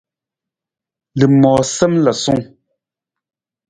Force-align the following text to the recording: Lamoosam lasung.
Lamoosam 1.17 1.93
lasung. 2.03 2.43